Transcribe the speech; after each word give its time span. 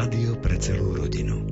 Rádio 0.00 0.32
pre 0.40 0.56
celú 0.56 0.96
rodinu. 0.96 1.44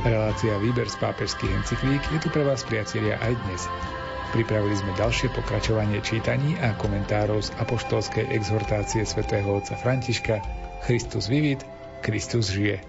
Relácia 0.00 0.56
Výber 0.64 0.88
z 0.88 0.96
pápežských 0.96 1.52
encyklík 1.60 2.00
je 2.16 2.24
tu 2.24 2.32
pre 2.32 2.48
vás, 2.48 2.64
priatelia, 2.64 3.20
aj 3.20 3.36
dnes. 3.44 3.68
Pripravili 4.32 4.72
sme 4.72 4.96
ďalšie 4.96 5.36
pokračovanie 5.36 6.00
čítaní 6.00 6.56
a 6.64 6.72
komentárov 6.80 7.44
z 7.44 7.52
apoštolskej 7.60 8.32
exhortácie 8.32 9.04
svätého 9.04 9.52
otca 9.52 9.76
Františka 9.76 10.40
Christus 10.88 11.28
vivit, 11.28 11.60
Kristus 12.00 12.48
žije. 12.48 12.80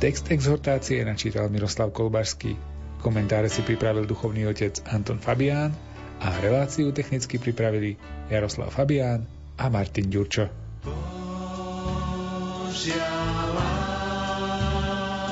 Text 0.00 0.32
exhortácie 0.32 1.04
načítal 1.04 1.52
Miroslav 1.52 1.92
Kolbašský, 1.92 2.56
komentáre 3.04 3.52
si 3.52 3.60
pripravil 3.60 4.08
duchovný 4.08 4.48
otec 4.48 4.80
Anton 4.88 5.20
Fabián 5.20 5.93
a 6.24 6.32
reláciu 6.40 6.88
technicky 6.88 7.36
pripravili 7.36 8.00
Jaroslav 8.32 8.72
Fabián 8.72 9.28
a 9.60 9.68
Martin 9.68 10.08
Ďurčo. 10.08 10.48
Božia 10.80 13.04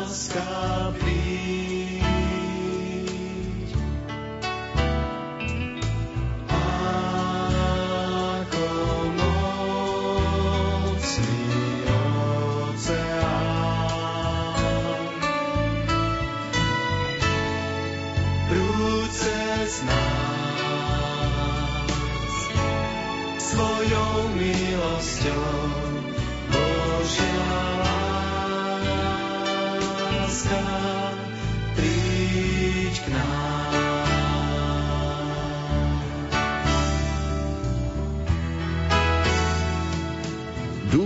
láska 0.05 0.53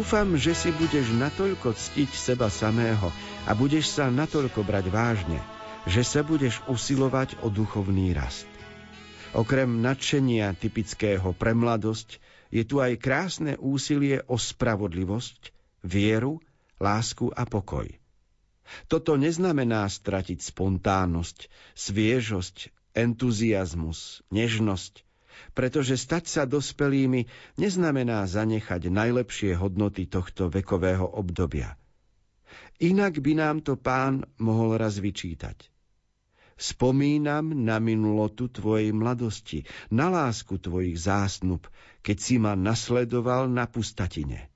Dúfam, 0.07 0.39
že 0.39 0.55
si 0.55 0.71
budeš 0.71 1.11
natoľko 1.19 1.75
ctiť 1.75 2.11
seba 2.15 2.47
samého 2.47 3.11
a 3.43 3.59
budeš 3.59 3.91
sa 3.91 4.07
natoľko 4.07 4.63
brať 4.63 4.87
vážne, 4.87 5.43
že 5.83 6.07
sa 6.07 6.23
budeš 6.23 6.63
usilovať 6.71 7.43
o 7.43 7.51
duchovný 7.51 8.15
rast. 8.15 8.47
Okrem 9.35 9.83
nadšenia 9.83 10.55
typického 10.55 11.35
pre 11.35 11.59
mladosť 11.59 12.23
je 12.51 12.63
tu 12.63 12.79
aj 12.79 12.99
krásne 12.99 13.59
úsilie 13.59 14.23
o 14.27 14.39
spravodlivosť, 14.39 15.51
vieru, 15.87 16.43
lásku 16.83 17.31
a 17.33 17.47
pokoj. 17.47 17.87
Toto 18.91 19.15
neznamená 19.15 19.87
stratiť 19.87 20.43
spontánnosť, 20.43 21.47
sviežosť, 21.79 22.75
entuziasmus, 22.99 24.27
nežnosť, 24.35 25.07
pretože 25.55 25.95
stať 26.01 26.25
sa 26.27 26.43
dospelými 26.49 27.29
neznamená 27.61 28.27
zanechať 28.27 28.89
najlepšie 28.91 29.55
hodnoty 29.55 30.09
tohto 30.09 30.51
vekového 30.51 31.07
obdobia. 31.07 31.79
Inak 32.83 33.21
by 33.23 33.33
nám 33.37 33.57
to 33.65 33.79
pán 33.79 34.27
mohol 34.37 34.77
raz 34.77 34.99
vyčítať. 35.01 35.76
Spomínam 36.57 37.53
na 37.53 37.77
minulotu 37.77 38.49
tvojej 38.49 38.89
mladosti, 38.89 39.69
na 39.93 40.09
lásku 40.09 40.57
tvojich 40.57 40.97
zásnub, 40.97 41.69
keď 42.01 42.17
si 42.17 42.41
ma 42.41 42.57
nasledoval 42.57 43.53
na 43.53 43.69
pustatine. 43.69 44.49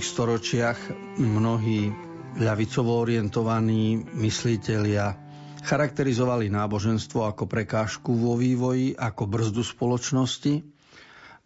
minulých 0.00 0.16
storočiach 0.16 0.80
mnohí 1.20 1.92
ľavicovo 2.40 3.04
orientovaní 3.04 4.00
myslitelia 4.16 5.29
charakterizovali 5.62 6.48
náboženstvo 6.48 7.24
ako 7.24 7.44
prekážku 7.44 8.10
vo 8.10 8.34
vývoji, 8.34 8.92
ako 8.92 9.22
brzdu 9.24 9.62
spoločnosti 9.62 10.80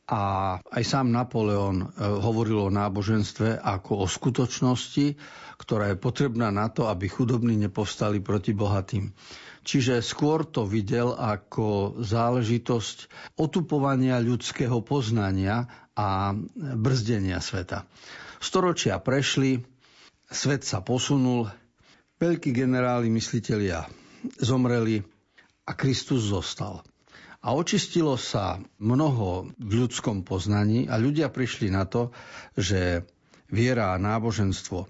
a 0.04 0.22
aj 0.60 0.82
sám 0.84 1.08
Napoleon 1.08 1.80
e, 1.80 1.86
hovoril 1.98 2.60
o 2.60 2.74
náboženstve 2.74 3.56
ako 3.56 4.04
o 4.04 4.06
skutočnosti, 4.06 5.16
ktorá 5.56 5.88
je 5.90 5.96
potrebná 5.96 6.52
na 6.52 6.68
to, 6.68 6.84
aby 6.86 7.08
chudobní 7.08 7.56
nepovstali 7.56 8.20
proti 8.20 8.52
bohatým. 8.52 9.08
Čiže 9.64 10.04
skôr 10.04 10.44
to 10.44 10.68
videl 10.68 11.16
ako 11.16 11.96
záležitosť 11.96 13.08
otupovania 13.40 14.20
ľudského 14.20 14.84
poznania 14.84 15.64
a 15.96 16.36
brzdenia 16.76 17.40
sveta. 17.40 17.88
Storočia 18.36 19.00
prešli, 19.00 19.64
svet 20.28 20.68
sa 20.68 20.84
posunul, 20.84 21.48
veľkí 22.20 22.52
generáli 22.52 23.08
myslitelia 23.08 23.88
zomreli 24.40 25.04
a 25.64 25.72
Kristus 25.72 26.28
zostal. 26.28 26.84
A 27.44 27.52
očistilo 27.52 28.16
sa 28.16 28.56
mnoho 28.80 29.52
v 29.60 29.72
ľudskom 29.84 30.24
poznaní 30.24 30.88
a 30.88 30.96
ľudia 30.96 31.28
prišli 31.28 31.68
na 31.68 31.84
to, 31.84 32.08
že 32.56 33.04
viera 33.52 33.92
a 33.92 34.00
náboženstvo 34.00 34.88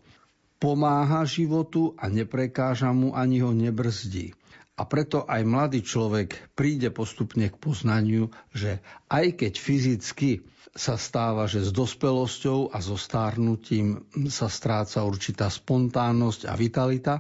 pomáha 0.62 1.26
životu 1.26 1.92
a 2.00 2.08
neprekáža 2.08 2.94
mu 2.94 3.12
ani 3.12 3.42
ho 3.42 3.52
nebrzdí. 3.52 4.32
A 4.74 4.88
preto 4.88 5.22
aj 5.28 5.42
mladý 5.46 5.86
človek 5.86 6.56
príde 6.56 6.90
postupne 6.90 7.46
k 7.46 7.54
poznaniu, 7.60 8.32
že 8.50 8.82
aj 9.06 9.44
keď 9.44 9.52
fyzicky 9.54 10.30
sa 10.74 10.98
stáva, 10.98 11.46
že 11.46 11.62
s 11.62 11.70
dospelosťou 11.70 12.74
a 12.74 12.82
so 12.82 12.98
stárnutím 12.98 14.02
sa 14.26 14.50
stráca 14.50 15.06
určitá 15.06 15.46
spontánnosť 15.46 16.50
a 16.50 16.58
vitalita, 16.58 17.14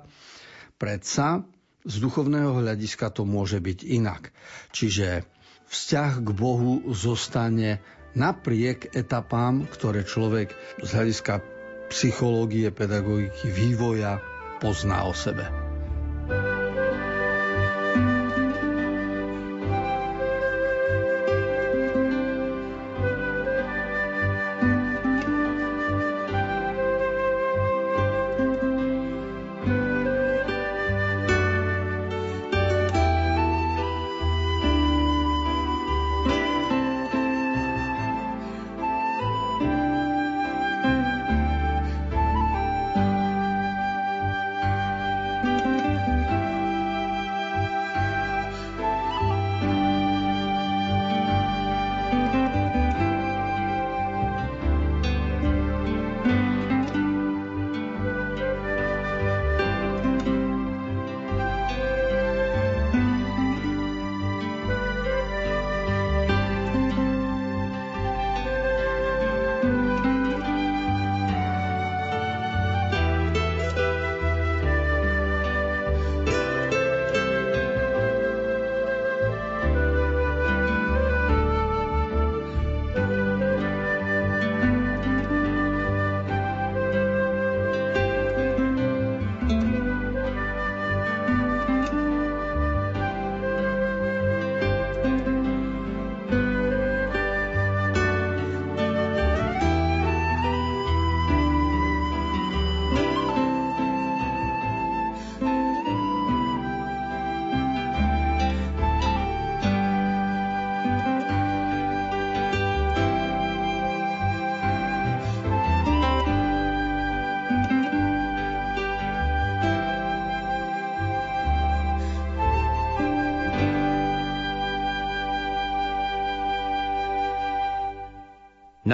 predsa 0.74 1.46
z 1.84 1.94
duchovného 2.00 2.64
hľadiska 2.64 3.12
to 3.12 3.28
môže 3.28 3.60
byť 3.60 3.78
inak. 3.84 4.32
Čiže 4.72 5.28
vzťah 5.68 6.12
k 6.24 6.28
Bohu 6.32 6.80
zostane 6.92 7.84
napriek 8.16 8.92
etapám, 8.96 9.68
ktoré 9.68 10.04
človek 10.04 10.52
z 10.80 10.88
hľadiska 10.88 11.44
psychológie, 11.92 12.72
pedagogiky, 12.72 13.52
vývoja 13.52 14.18
pozná 14.58 15.04
o 15.04 15.12
sebe. 15.12 15.63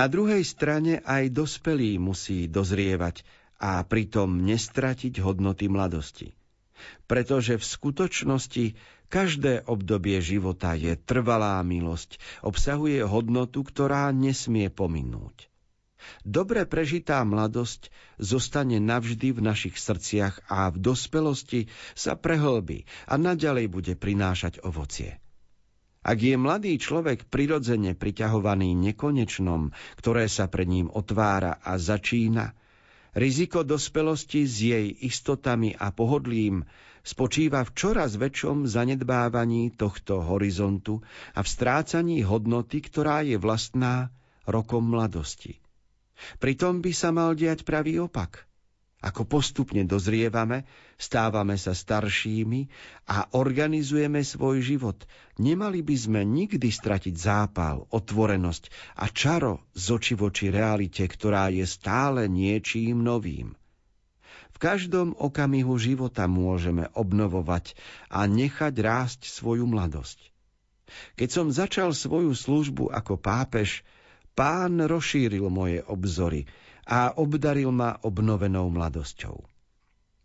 Na 0.01 0.09
druhej 0.09 0.41
strane 0.49 1.05
aj 1.05 1.29
dospelý 1.29 2.01
musí 2.01 2.49
dozrievať 2.49 3.21
a 3.61 3.85
pritom 3.85 4.41
nestratiť 4.49 5.21
hodnoty 5.21 5.69
mladosti. 5.69 6.33
Pretože 7.05 7.61
v 7.61 7.65
skutočnosti 7.69 8.65
každé 9.13 9.69
obdobie 9.69 10.17
života 10.25 10.73
je 10.73 10.97
trvalá 10.97 11.61
milosť, 11.61 12.17
obsahuje 12.41 13.05
hodnotu, 13.05 13.61
ktorá 13.61 14.09
nesmie 14.09 14.73
pominúť. 14.73 15.53
Dobre 16.25 16.65
prežitá 16.65 17.21
mladosť 17.21 17.93
zostane 18.17 18.81
navždy 18.81 19.37
v 19.37 19.45
našich 19.45 19.77
srdciach 19.77 20.49
a 20.49 20.73
v 20.73 20.81
dospelosti 20.81 21.69
sa 21.93 22.17
prehlbí 22.17 22.89
a 23.05 23.21
naďalej 23.21 23.69
bude 23.69 23.93
prinášať 24.01 24.65
ovocie. 24.65 25.21
Ak 26.01 26.25
je 26.25 26.33
mladý 26.33 26.81
človek 26.81 27.29
prirodzene 27.29 27.93
priťahovaný 27.93 28.73
nekonečnom, 28.73 29.77
ktoré 30.01 30.33
sa 30.33 30.49
pred 30.49 30.65
ním 30.65 30.89
otvára 30.89 31.61
a 31.61 31.77
začína, 31.77 32.57
riziko 33.13 33.61
dospelosti 33.61 34.49
s 34.49 34.65
jej 34.65 34.87
istotami 35.05 35.77
a 35.77 35.93
pohodlím 35.93 36.65
spočíva 37.05 37.69
v 37.69 37.75
čoraz 37.77 38.17
väčšom 38.17 38.65
zanedbávaní 38.65 39.77
tohto 39.77 40.25
horizontu 40.25 41.05
a 41.37 41.45
v 41.45 41.49
strácaní 41.49 42.25
hodnoty, 42.25 42.81
ktorá 42.81 43.21
je 43.21 43.37
vlastná 43.37 44.09
rokom 44.49 44.89
mladosti. 44.89 45.61
Pritom 46.41 46.81
by 46.81 46.93
sa 46.97 47.13
mal 47.13 47.37
diať 47.37 47.65
pravý 47.69 48.01
opak– 48.01 48.45
ako 49.01 49.25
postupne 49.25 49.81
dozrievame, 49.89 50.69
stávame 51.01 51.57
sa 51.57 51.73
staršími 51.73 52.69
a 53.09 53.33
organizujeme 53.33 54.21
svoj 54.21 54.61
život. 54.61 55.09
Nemali 55.41 55.81
by 55.81 55.97
sme 55.97 56.21
nikdy 56.21 56.69
stratiť 56.69 57.17
zápal, 57.17 57.89
otvorenosť 57.89 58.69
a 59.01 59.09
čaro 59.09 59.65
z 59.73 59.85
oči 59.97 60.15
voči 60.21 60.53
realite, 60.53 61.01
ktorá 61.09 61.49
je 61.49 61.65
stále 61.65 62.29
niečím 62.29 63.01
novým. 63.01 63.57
V 64.53 64.57
každom 64.61 65.17
okamihu 65.17 65.81
života 65.81 66.29
môžeme 66.29 66.93
obnovovať 66.93 67.73
a 68.13 68.29
nechať 68.29 68.75
rásť 68.85 69.33
svoju 69.33 69.65
mladosť. 69.65 70.29
Keď 71.17 71.29
som 71.33 71.49
začal 71.49 71.97
svoju 71.97 72.37
službu 72.37 72.93
ako 72.93 73.17
pápež, 73.17 73.81
pán 74.37 74.77
rozšíril 74.85 75.49
moje 75.49 75.81
obzory– 75.89 76.45
a 76.91 77.15
obdaril 77.15 77.71
ma 77.71 78.03
obnovenou 78.03 78.67
mladosťou. 78.75 79.47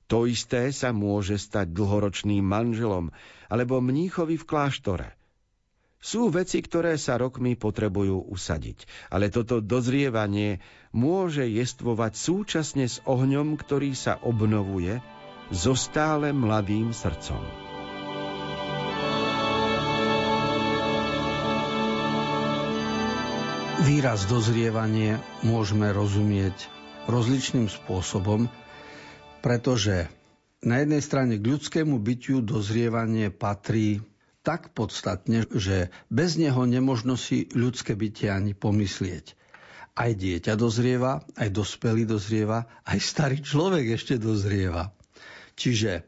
To 0.10 0.26
isté 0.26 0.74
sa 0.74 0.90
môže 0.90 1.38
stať 1.38 1.74
dlhoročným 1.74 2.42
manželom 2.42 3.14
alebo 3.50 3.82
mníchovi 3.82 4.38
v 4.42 4.46
kláštore. 4.46 5.10
Sú 5.98 6.30
veci, 6.30 6.62
ktoré 6.62 7.02
sa 7.02 7.18
rokmi 7.18 7.58
potrebujú 7.58 8.30
usadiť, 8.30 8.86
ale 9.10 9.34
toto 9.34 9.58
dozrievanie 9.58 10.62
môže 10.94 11.50
jestvovať 11.50 12.14
súčasne 12.14 12.86
s 12.86 13.02
ohňom, 13.10 13.58
ktorý 13.58 13.98
sa 13.98 14.22
obnovuje 14.22 15.02
so 15.50 15.74
stále 15.74 16.30
mladým 16.30 16.94
srdcom. 16.94 17.65
Výraz 23.84 24.24
dozrievanie 24.32 25.20
môžeme 25.44 25.92
rozumieť 25.92 26.72
rozličným 27.12 27.68
spôsobom, 27.68 28.48
pretože 29.44 30.08
na 30.64 30.80
jednej 30.80 31.04
strane 31.04 31.36
k 31.36 31.44
ľudskému 31.44 32.00
bytiu 32.00 32.40
dozrievanie 32.40 33.36
patrí 33.36 34.00
tak 34.48 34.72
podstatne, 34.72 35.44
že 35.52 35.92
bez 36.08 36.40
neho 36.40 36.64
nemožno 36.64 37.20
si 37.20 37.52
ľudské 37.52 38.00
bytie 38.00 38.32
ani 38.32 38.56
pomyslieť. 38.56 39.36
Aj 39.92 40.12
dieťa 40.16 40.56
dozrieva, 40.56 41.28
aj 41.36 41.52
dospelý 41.52 42.08
dozrieva, 42.08 42.72
aj 42.88 43.00
starý 43.04 43.44
človek 43.44 44.00
ešte 44.00 44.16
dozrieva. 44.16 44.96
Čiže 45.60 46.08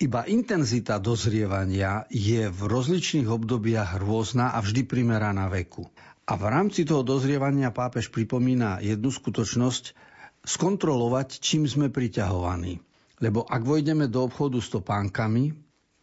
iba 0.00 0.24
intenzita 0.24 0.96
dozrievania 0.96 2.08
je 2.08 2.48
v 2.48 2.60
rozličných 2.64 3.28
obdobiach 3.28 4.00
rôzna 4.00 4.56
a 4.56 4.64
vždy 4.64 4.88
primeraná 4.88 5.52
veku. 5.52 5.84
A 6.30 6.38
v 6.38 6.46
rámci 6.46 6.86
toho 6.86 7.02
dozrievania 7.02 7.74
pápež 7.74 8.14
pripomína 8.14 8.78
jednu 8.78 9.10
skutočnosť, 9.10 9.98
skontrolovať, 10.46 11.42
čím 11.42 11.66
sme 11.66 11.90
priťahovaní. 11.90 12.78
Lebo 13.18 13.42
ak 13.42 13.66
vojdeme 13.66 14.06
do 14.06 14.30
obchodu 14.30 14.62
s 14.62 14.70
topánkami, 14.70 15.50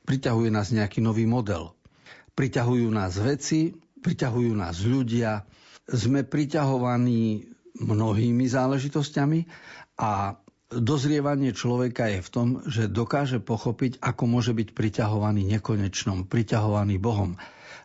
priťahuje 0.03 0.49
nás 0.51 0.75
nejaký 0.75 0.99
nový 0.99 1.23
model. 1.23 1.71
Priťahujú 2.35 2.91
nás 2.91 3.15
veci, 3.23 3.71
priťahujú 4.03 4.51
nás 4.51 4.83
ľudia, 4.83 5.47
sme 5.87 6.27
priťahovaní 6.27 7.47
mnohými 7.79 8.45
záležitosťami 8.51 9.39
a 10.03 10.35
dozrievanie 10.67 11.55
človeka 11.55 12.11
je 12.11 12.19
v 12.19 12.29
tom, 12.29 12.47
že 12.67 12.91
dokáže 12.91 13.39
pochopiť, 13.39 14.03
ako 14.03 14.23
môže 14.27 14.51
byť 14.51 14.75
priťahovaný 14.75 15.47
nekonečnom, 15.55 16.27
priťahovaný 16.27 16.99
Bohom 16.99 17.39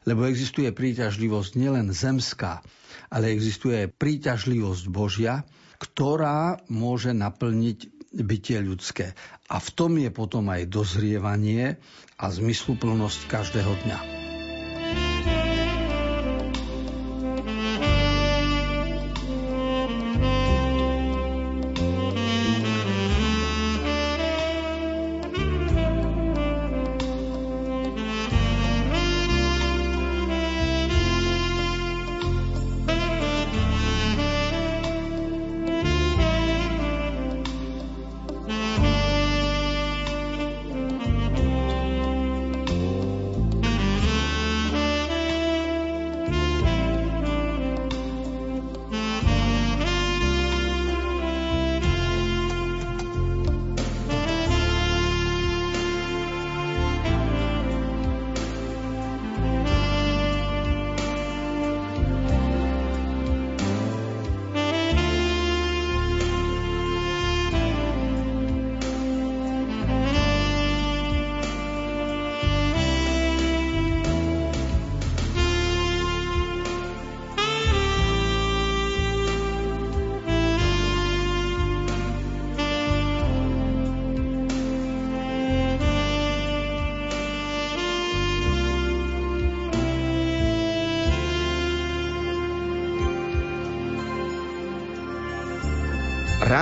lebo 0.09 0.27
existuje 0.27 0.69
príťažlivosť 0.71 1.53
nielen 1.59 1.91
zemská, 1.95 2.63
ale 3.09 3.31
existuje 3.31 3.87
príťažlivosť 3.91 4.85
Božia, 4.91 5.47
ktorá 5.79 6.63
môže 6.71 7.11
naplniť 7.11 7.79
bytie 8.13 8.61
ľudské. 8.61 9.17
A 9.49 9.59
v 9.59 9.69
tom 9.73 9.99
je 9.99 10.11
potom 10.13 10.49
aj 10.53 10.69
dozrievanie 10.69 11.81
a 12.21 12.27
zmysluplnosť 12.31 13.21
každého 13.27 13.73
dňa. 13.87 14.22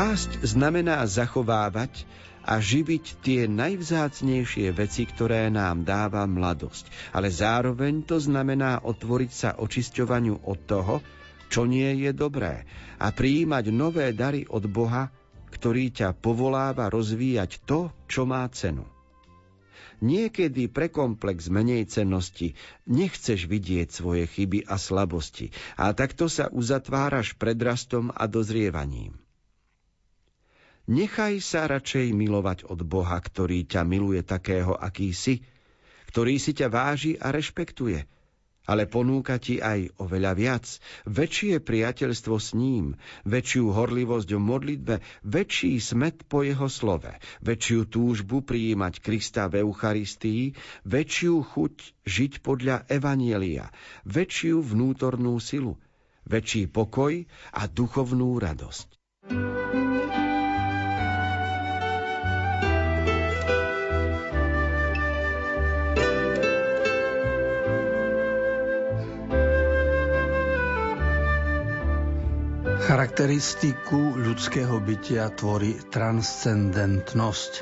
Rásť 0.01 0.41
znamená 0.49 1.05
zachovávať 1.05 2.09
a 2.41 2.57
živiť 2.57 3.21
tie 3.21 3.45
najvzácnejšie 3.45 4.73
veci, 4.73 5.05
ktoré 5.05 5.53
nám 5.53 5.85
dáva 5.85 6.25
mladosť. 6.25 6.89
Ale 7.13 7.29
zároveň 7.29 8.09
to 8.09 8.17
znamená 8.17 8.81
otvoriť 8.81 9.29
sa 9.29 9.51
očisťovaniu 9.61 10.41
od 10.49 10.59
toho, 10.65 11.05
čo 11.53 11.69
nie 11.69 12.01
je 12.01 12.17
dobré 12.17 12.65
a 12.97 13.13
prijímať 13.13 13.65
nové 13.77 14.09
dary 14.17 14.49
od 14.49 14.73
Boha, 14.73 15.13
ktorý 15.53 15.93
ťa 15.93 16.17
povoláva 16.17 16.89
rozvíjať 16.89 17.61
to, 17.69 17.93
čo 18.09 18.25
má 18.25 18.49
cenu. 18.57 18.89
Niekedy 20.01 20.73
pre 20.73 20.89
komplex 20.89 21.53
menej 21.53 21.85
cennosti 21.93 22.57
nechceš 22.89 23.45
vidieť 23.45 23.93
svoje 23.93 24.25
chyby 24.25 24.65
a 24.65 24.81
slabosti 24.81 25.53
a 25.77 25.93
takto 25.93 26.25
sa 26.33 26.49
uzatváraš 26.49 27.37
pred 27.37 27.61
rastom 27.61 28.09
a 28.17 28.25
dozrievaním. 28.25 29.21
Nechaj 30.91 31.39
sa 31.39 31.71
radšej 31.71 32.11
milovať 32.11 32.67
od 32.67 32.83
Boha, 32.83 33.15
ktorý 33.23 33.63
ťa 33.63 33.87
miluje 33.87 34.27
takého, 34.27 34.75
aký 34.75 35.15
si, 35.15 35.47
ktorý 36.11 36.43
si 36.43 36.51
ťa 36.51 36.67
váži 36.67 37.15
a 37.15 37.31
rešpektuje 37.31 38.11
ale 38.71 38.87
ponúka 38.87 39.35
ti 39.43 39.59
aj 39.59 39.99
oveľa 39.99 40.33
viac. 40.39 40.65
Väčšie 41.03 41.59
priateľstvo 41.59 42.37
s 42.39 42.55
ním, 42.55 42.95
väčšiu 43.27 43.75
horlivosť 43.75 44.31
v 44.31 44.41
modlitbe, 44.41 44.95
väčší 45.27 45.83
smet 45.83 46.23
po 46.31 46.47
jeho 46.47 46.71
slove, 46.71 47.11
väčšiu 47.43 47.91
túžbu 47.91 48.47
prijímať 48.47 49.03
Krista 49.03 49.51
v 49.51 49.67
Eucharistii, 49.67 50.55
väčšiu 50.87 51.35
chuť 51.43 51.75
žiť 52.07 52.33
podľa 52.47 52.87
Evanielia, 52.87 53.75
väčšiu 54.07 54.63
vnútornú 54.63 55.43
silu, 55.43 55.75
väčší 56.31 56.71
pokoj 56.71 57.27
a 57.51 57.67
duchovnú 57.67 58.39
radosť. 58.39 58.89
Charakteristiku 72.91 74.19
ľudského 74.19 74.83
bytia 74.83 75.31
tvorí 75.39 75.79
transcendentnosť, 75.95 77.53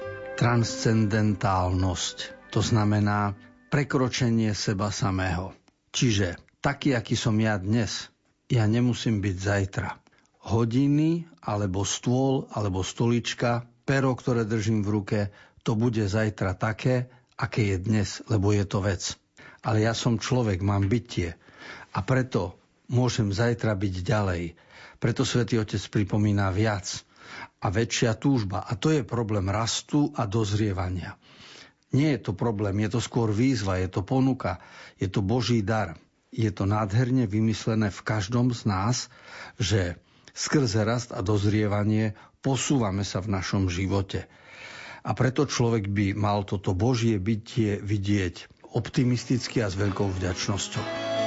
transcendentálnosť. 0.41 2.17
To 2.49 2.65
znamená 2.65 3.37
prekročenie 3.69 4.57
seba 4.57 4.89
samého. 4.89 5.53
Čiže 5.93 6.41
taký, 6.65 6.97
aký 6.97 7.13
som 7.13 7.37
ja 7.45 7.61
dnes, 7.61 8.09
ja 8.49 8.65
nemusím 8.65 9.21
byť 9.21 9.37
zajtra. 9.37 10.01
Hodiny, 10.49 11.29
alebo 11.45 11.85
stôl, 11.85 12.49
alebo 12.57 12.81
stolička, 12.81 13.69
pero, 13.85 14.17
ktoré 14.17 14.49
držím 14.49 14.81
v 14.81 14.93
ruke, 14.97 15.21
to 15.61 15.77
bude 15.77 16.09
zajtra 16.09 16.57
také, 16.57 17.13
aké 17.37 17.77
je 17.77 17.77
dnes, 17.77 18.25
lebo 18.33 18.57
je 18.57 18.65
to 18.65 18.81
vec. 18.81 19.13
Ale 19.61 19.85
ja 19.85 19.93
som 19.93 20.17
človek, 20.17 20.65
mám 20.65 20.89
bytie. 20.89 21.37
A 21.93 22.01
preto 22.01 22.57
môžem 22.89 23.29
zajtra 23.29 23.77
byť 23.77 23.95
ďalej 24.01 24.57
preto 24.99 25.23
svätý 25.23 25.59
Otec 25.59 25.81
pripomína 25.89 26.51
viac 26.51 27.07
a 27.63 27.71
väčšia 27.71 28.19
túžba. 28.19 28.63
A 28.67 28.75
to 28.75 28.91
je 28.95 29.07
problém 29.07 29.47
rastu 29.51 30.11
a 30.15 30.27
dozrievania. 30.27 31.19
Nie 31.89 32.19
je 32.21 32.31
to 32.31 32.33
problém, 32.37 32.77
je 32.85 32.99
to 32.99 33.01
skôr 33.01 33.33
výzva, 33.33 33.81
je 33.81 33.89
to 33.89 34.05
ponuka, 34.05 34.61
je 35.01 35.09
to 35.09 35.25
Boží 35.25 35.65
dar. 35.65 35.97
Je 36.29 36.53
to 36.53 36.69
nádherne 36.69 37.25
vymyslené 37.25 37.89
v 37.89 38.01
každom 38.05 38.53
z 38.53 38.69
nás, 38.69 39.09
že 39.57 39.97
skrze 40.37 40.85
rast 40.85 41.17
a 41.17 41.25
dozrievanie 41.25 42.13
posúvame 42.45 43.01
sa 43.09 43.25
v 43.25 43.33
našom 43.33 43.73
živote. 43.73 44.29
A 45.01 45.17
preto 45.17 45.49
človek 45.49 45.89
by 45.89 46.13
mal 46.13 46.45
toto 46.45 46.77
Božie 46.77 47.17
bytie 47.17 47.81
vidieť 47.81 48.69
optimisticky 48.77 49.65
a 49.65 49.73
s 49.73 49.81
veľkou 49.81 50.13
vďačnosťou. 50.13 51.18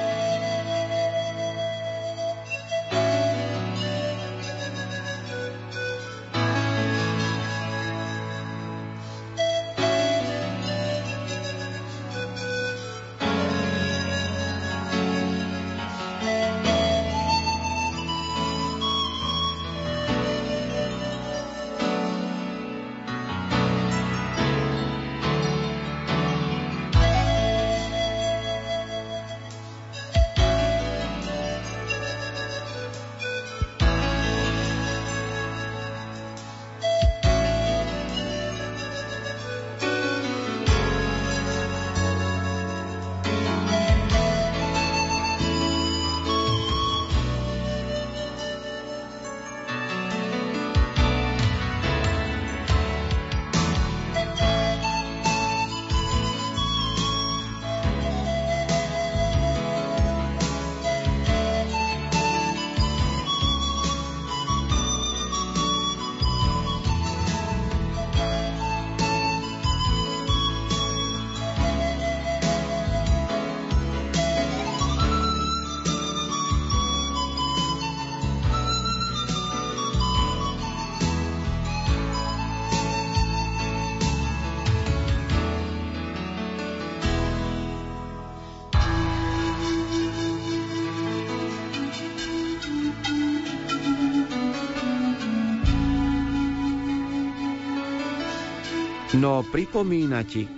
No 99.22 99.46
pripomína 99.46 100.26
ti, 100.26 100.50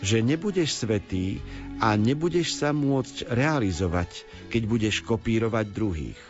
že 0.00 0.24
nebudeš 0.24 0.80
svetý 0.80 1.44
a 1.76 1.92
nebudeš 1.92 2.56
sa 2.56 2.72
môcť 2.72 3.28
realizovať, 3.28 4.24
keď 4.48 4.62
budeš 4.64 5.04
kopírovať 5.04 5.66
druhých. 5.68 6.20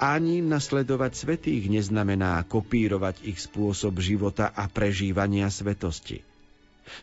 Ani 0.00 0.40
nasledovať 0.40 1.12
svetých 1.12 1.68
neznamená 1.68 2.40
kopírovať 2.48 3.20
ich 3.28 3.36
spôsob 3.36 4.00
života 4.00 4.48
a 4.48 4.64
prežívania 4.72 5.52
svetosti. 5.52 6.24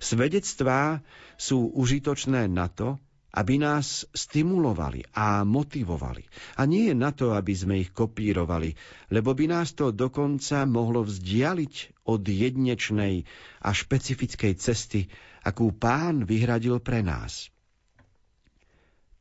Svedectvá 0.01 0.97
sú 1.37 1.69
užitočné 1.77 2.49
na 2.49 2.73
to, 2.73 2.97
aby 3.37 3.61
nás 3.61 4.09
stimulovali 4.17 5.05
a 5.13 5.45
motivovali. 5.45 6.25
A 6.57 6.65
nie 6.65 6.89
je 6.89 6.95
na 6.97 7.13
to, 7.13 7.37
aby 7.37 7.53
sme 7.53 7.77
ich 7.85 7.93
kopírovali, 7.93 8.73
lebo 9.13 9.37
by 9.37 9.45
nás 9.45 9.77
to 9.77 9.93
dokonca 9.93 10.65
mohlo 10.65 11.05
vzdialiť 11.05 12.01
od 12.09 12.25
jednečnej 12.25 13.29
a 13.61 13.69
špecifickej 13.69 14.57
cesty, 14.57 15.05
akú 15.45 15.69
pán 15.69 16.25
vyhradil 16.25 16.81
pre 16.81 17.05
nás. 17.05 17.53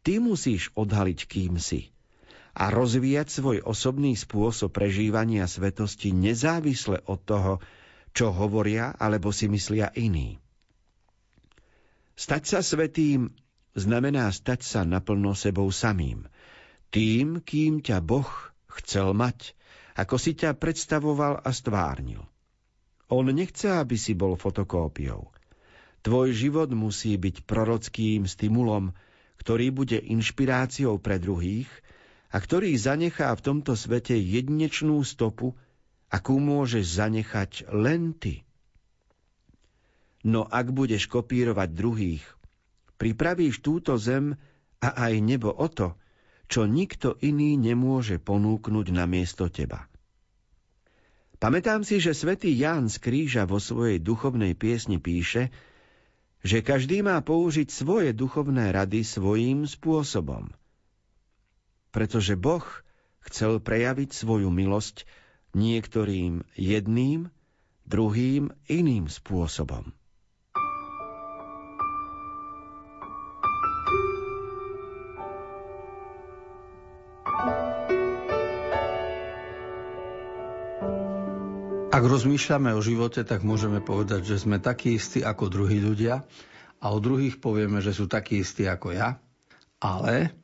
Ty 0.00 0.25
musíš 0.25 0.73
odhaliť, 0.73 1.20
kým 1.28 1.61
si 1.61 1.92
a 2.56 2.73
rozvíjať 2.73 3.28
svoj 3.28 3.58
osobný 3.68 4.16
spôsob 4.16 4.73
prežívania 4.73 5.44
svetosti 5.44 6.16
nezávisle 6.16 7.04
od 7.04 7.20
toho, 7.20 7.52
čo 8.16 8.32
hovoria 8.32 8.96
alebo 8.96 9.28
si 9.28 9.44
myslia 9.44 9.92
iní. 9.92 10.40
Stať 12.16 12.42
sa 12.49 12.61
svetým 12.64 13.28
znamená 13.76 14.33
stať 14.33 14.64
sa 14.64 14.80
naplno 14.83 15.37
sebou 15.37 15.68
samým. 15.68 16.25
Tým, 16.88 17.45
kým 17.45 17.85
ťa 17.85 18.00
Boh 18.00 18.28
chcel 18.80 19.12
mať, 19.12 19.52
ako 19.97 20.16
si 20.16 20.33
ťa 20.33 20.56
predstavoval 20.56 21.45
a 21.45 21.50
stvárnil. 21.52 22.25
On 23.12 23.23
nechce, 23.23 23.71
aby 23.71 23.95
si 23.95 24.16
bol 24.18 24.35
fotokópiou. 24.35 25.30
Tvoj 26.02 26.28
život 26.35 26.71
musí 26.73 27.14
byť 27.14 27.47
prorockým 27.47 28.26
stimulom, 28.26 28.97
ktorý 29.38 29.71
bude 29.71 29.99
inšpiráciou 29.99 30.99
pre 30.99 31.23
druhých 31.23 31.71
a 32.30 32.38
ktorý 32.42 32.75
zanechá 32.75 33.30
v 33.35 33.45
tomto 33.45 33.78
svete 33.78 34.14
jedinečnú 34.18 35.02
stopu, 35.06 35.54
akú 36.11 36.38
môžeš 36.38 36.85
zanechať 36.99 37.50
len 37.75 38.14
ty. 38.14 38.47
No 40.26 40.42
ak 40.47 40.75
budeš 40.75 41.06
kopírovať 41.06 41.68
druhých, 41.71 42.25
pripravíš 42.96 43.60
túto 43.60 43.96
zem 44.00 44.36
a 44.80 44.88
aj 45.08 45.14
nebo 45.24 45.52
o 45.52 45.68
to, 45.68 45.96
čo 46.46 46.64
nikto 46.64 47.18
iný 47.20 47.58
nemôže 47.58 48.22
ponúknuť 48.22 48.86
na 48.94 49.04
miesto 49.04 49.50
teba. 49.50 49.88
Pamätám 51.36 51.84
si, 51.84 52.00
že 52.00 52.16
svätý 52.16 52.56
Ján 52.56 52.88
z 52.88 52.96
Kríža 52.96 53.44
vo 53.44 53.60
svojej 53.60 54.00
duchovnej 54.00 54.56
piesni 54.56 54.96
píše, 54.96 55.52
že 56.40 56.64
každý 56.64 57.04
má 57.04 57.20
použiť 57.20 57.68
svoje 57.68 58.16
duchovné 58.16 58.72
rady 58.72 59.04
svojím 59.04 59.68
spôsobom. 59.68 60.48
Pretože 61.92 62.40
Boh 62.40 62.64
chcel 63.26 63.60
prejaviť 63.60 64.16
svoju 64.16 64.48
milosť 64.48 65.04
niektorým 65.52 66.46
jedným, 66.56 67.28
druhým 67.84 68.54
iným 68.70 69.10
spôsobom. 69.10 69.92
Ak 81.96 82.04
rozmýšľame 82.04 82.76
o 82.76 82.84
živote, 82.84 83.24
tak 83.24 83.40
môžeme 83.40 83.80
povedať, 83.80 84.28
že 84.28 84.44
sme 84.44 84.60
takí 84.60 85.00
istí 85.00 85.24
ako 85.24 85.48
druhí 85.48 85.80
ľudia 85.80 86.28
a 86.76 86.92
o 86.92 87.00
druhých 87.00 87.40
povieme, 87.40 87.80
že 87.80 87.96
sú 87.96 88.04
takí 88.04 88.44
istí 88.44 88.68
ako 88.68 88.92
ja. 88.92 89.16
Ale 89.80 90.36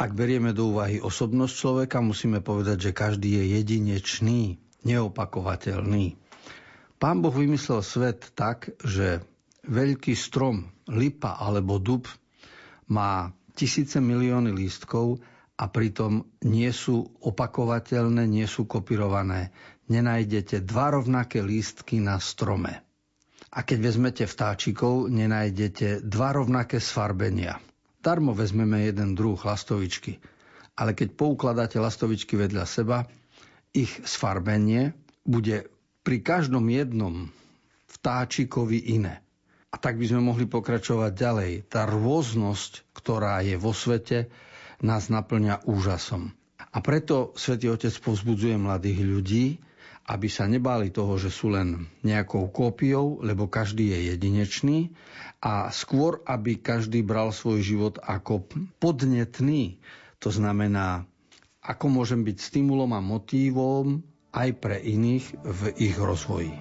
ak 0.00 0.16
berieme 0.16 0.56
do 0.56 0.72
úvahy 0.72 1.04
osobnosť 1.04 1.52
človeka, 1.60 2.00
musíme 2.00 2.40
povedať, 2.40 2.88
že 2.88 2.96
každý 2.96 3.36
je 3.36 3.44
jedinečný, 3.60 4.56
neopakovateľný. 4.88 6.16
Pán 6.96 7.20
Boh 7.20 7.36
vymyslel 7.36 7.84
svet 7.84 8.32
tak, 8.32 8.72
že 8.80 9.20
veľký 9.68 10.16
strom, 10.16 10.72
lipa 10.88 11.36
alebo 11.36 11.76
dub 11.76 12.08
má 12.88 13.28
tisíce 13.52 14.00
milióny 14.00 14.56
lístkov 14.56 15.20
a 15.54 15.64
pritom 15.70 16.26
nie 16.42 16.70
sú 16.74 17.06
opakovateľné, 17.22 18.26
nie 18.26 18.46
sú 18.50 18.66
kopírované 18.66 19.54
nenájdete 19.88 20.64
dva 20.64 20.96
rovnaké 20.96 21.44
lístky 21.44 22.00
na 22.00 22.16
strome. 22.16 22.80
A 23.54 23.62
keď 23.62 23.78
vezmete 23.92 24.24
vtáčikov, 24.26 25.06
nenájdete 25.12 26.02
dva 26.02 26.34
rovnaké 26.34 26.82
sfarbenia. 26.82 27.62
Darmo 28.02 28.34
vezmeme 28.34 28.90
jeden 28.90 29.14
druh 29.14 29.38
lastovičky. 29.38 30.18
Ale 30.74 30.90
keď 30.90 31.14
poukladáte 31.14 31.78
lastovičky 31.78 32.34
vedľa 32.34 32.64
seba, 32.66 33.06
ich 33.70 33.94
sfarbenie 34.02 34.90
bude 35.22 35.70
pri 36.02 36.18
každom 36.18 36.66
jednom 36.66 37.30
vtáčikovi 37.86 38.90
iné. 38.90 39.22
A 39.70 39.78
tak 39.78 40.02
by 40.02 40.06
sme 40.10 40.34
mohli 40.34 40.50
pokračovať 40.50 41.12
ďalej. 41.14 41.52
Tá 41.70 41.86
rôznosť, 41.86 42.90
ktorá 42.94 43.38
je 43.46 43.54
vo 43.54 43.70
svete, 43.70 44.30
nás 44.80 45.12
naplňa 45.12 45.66
úžasom. 45.68 46.34
A 46.74 46.78
preto 46.82 47.30
Svetý 47.38 47.70
Otec 47.70 47.94
povzbudzuje 48.02 48.58
mladých 48.58 49.00
ľudí, 49.04 49.46
aby 50.04 50.28
sa 50.28 50.44
nebáli 50.44 50.92
toho, 50.92 51.16
že 51.16 51.32
sú 51.32 51.48
len 51.54 51.88
nejakou 52.04 52.52
kópiou, 52.52 53.24
lebo 53.24 53.48
každý 53.48 53.94
je 53.94 54.12
jedinečný 54.12 54.92
a 55.40 55.72
skôr, 55.72 56.20
aby 56.28 56.60
každý 56.60 57.00
bral 57.00 57.32
svoj 57.32 57.64
život 57.64 57.94
ako 58.04 58.44
podnetný. 58.76 59.80
To 60.20 60.28
znamená, 60.28 61.08
ako 61.64 61.86
môžem 61.88 62.20
byť 62.20 62.36
stimulom 62.36 62.92
a 62.92 63.00
motívom 63.00 64.04
aj 64.36 64.48
pre 64.60 64.76
iných 64.76 65.40
v 65.40 65.60
ich 65.80 65.96
rozvoji. 65.96 66.52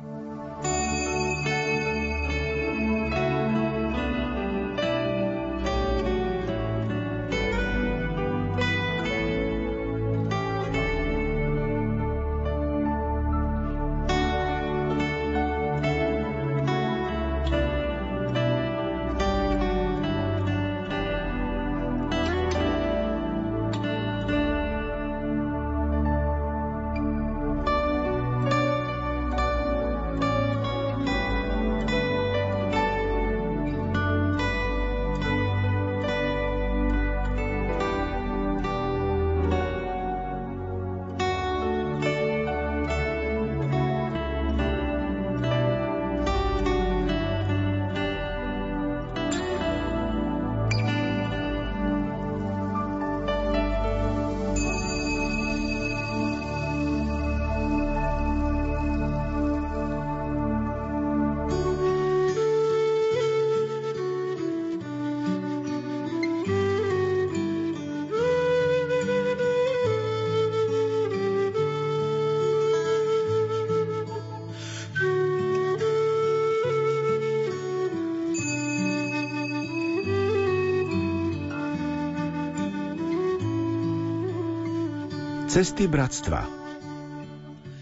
Cesty 85.54 85.86
bratstva 85.86 86.50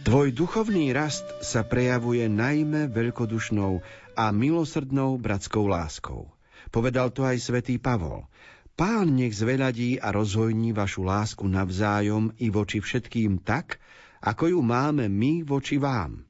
Tvoj 0.03 0.35
duchovný 0.35 0.91
rast 0.91 1.23
sa 1.39 1.63
prejavuje 1.63 2.27
najmä 2.27 2.91
veľkodušnou 2.91 3.79
a 4.11 4.25
milosrdnou 4.35 5.15
bratskou 5.15 5.71
láskou. 5.71 6.27
Povedal 6.67 7.15
to 7.15 7.23
aj 7.23 7.39
svätý 7.39 7.79
Pavol. 7.79 8.27
Pán 8.75 9.15
nech 9.15 9.31
zveľadí 9.31 10.03
a 10.03 10.11
rozhojní 10.11 10.75
vašu 10.75 11.07
lásku 11.07 11.47
navzájom 11.47 12.35
i 12.43 12.51
voči 12.51 12.83
všetkým 12.83 13.39
tak, 13.39 13.79
ako 14.19 14.51
ju 14.51 14.59
máme 14.59 15.07
my 15.07 15.47
voči 15.47 15.79
vám. 15.79 16.27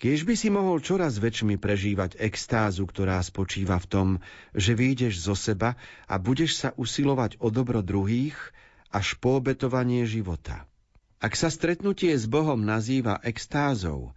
Kiež 0.00 0.24
by 0.24 0.32
si 0.32 0.48
mohol 0.48 0.80
čoraz 0.80 1.20
väčšmi 1.20 1.60
prežívať 1.60 2.16
extázu, 2.16 2.88
ktorá 2.88 3.20
spočíva 3.20 3.76
v 3.76 3.86
tom, 3.92 4.08
že 4.56 4.72
vyjdeš 4.72 5.28
zo 5.28 5.36
seba 5.36 5.76
a 6.08 6.16
budeš 6.16 6.56
sa 6.56 6.72
usilovať 6.72 7.36
o 7.36 7.52
dobro 7.52 7.84
druhých, 7.84 8.40
až 8.90 9.14
po 9.18 9.38
obetovanie 9.38 10.04
života. 10.04 10.66
Ak 11.22 11.38
sa 11.38 11.48
stretnutie 11.52 12.10
s 12.16 12.26
Bohom 12.26 12.58
nazýva 12.60 13.22
extázou, 13.22 14.12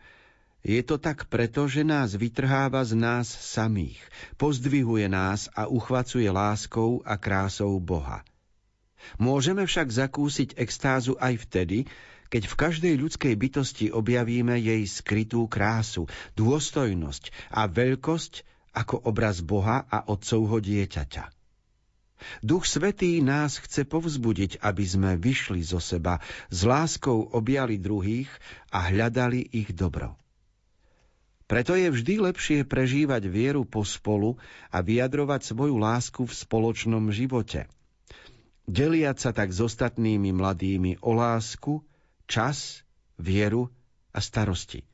je 0.63 0.79
to 0.79 0.95
tak 0.95 1.27
preto, 1.27 1.67
že 1.67 1.83
nás 1.83 2.15
vytrháva 2.15 2.79
z 2.88 2.95
nás 2.95 3.27
samých, 3.27 3.99
pozdvihuje 4.39 5.12
nás 5.12 5.51
a 5.51 5.67
uchvacuje 5.67 6.25
láskou 6.31 7.03
a 7.03 7.19
krásou 7.19 7.75
Boha. 7.83 8.23
Môžeme 9.19 9.67
však 9.67 9.91
zakúsiť 9.91 10.49
extázu 10.55 11.19
aj 11.19 11.43
vtedy, 11.43 11.83
keď 12.31 12.47
v 12.47 12.55
každej 12.55 12.93
ľudskej 13.03 13.36
bytosti 13.36 13.86
objavíme 13.91 14.55
jej 14.55 14.88
skrytú 14.88 15.45
krásu, 15.51 16.07
dôstojnosť 16.39 17.51
a 17.51 17.67
veľkosť 17.67 18.47
ako 18.71 19.05
obraz 19.05 19.43
Boha 19.43 19.83
a 19.86 20.07
Otcovho 20.07 20.63
dieťaťa. 20.63 21.42
Duch 22.39 22.63
Svetý 22.63 23.19
nás 23.19 23.60
chce 23.60 23.84
povzbudiť, 23.84 24.63
aby 24.63 24.84
sme 24.88 25.19
vyšli 25.19 25.62
zo 25.63 25.84
seba, 25.84 26.23
s 26.47 26.63
láskou 26.63 27.30
objali 27.34 27.80
druhých 27.80 28.32
a 28.71 28.89
hľadali 28.89 29.43
ich 29.52 29.76
dobro. 29.76 30.15
Preto 31.43 31.76
je 31.76 31.91
vždy 31.91 32.34
lepšie 32.34 32.60
prežívať 32.63 33.28
vieru 33.28 33.67
pospolu 33.67 34.39
a 34.71 34.80
vyjadrovať 34.80 35.54
svoju 35.54 35.76
lásku 35.76 36.23
v 36.23 36.34
spoločnom 36.34 37.12
živote. 37.12 37.67
Deliať 38.63 39.17
sa 39.19 39.32
tak 39.36 39.52
s 39.52 39.60
ostatnými 39.60 40.32
mladými 40.32 41.04
o 41.04 41.12
lásku, 41.12 41.84
čas, 42.32 42.88
vieru 43.19 43.67
a 44.15 44.23
starosti. 44.23 44.88